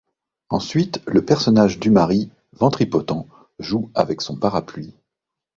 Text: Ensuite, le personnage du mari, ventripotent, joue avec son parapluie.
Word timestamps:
Ensuite, 0.49 0.99
le 1.05 1.23
personnage 1.23 1.77
du 1.79 1.91
mari, 1.91 2.31
ventripotent, 2.53 3.27
joue 3.59 3.91
avec 3.93 4.21
son 4.21 4.35
parapluie. 4.35 4.95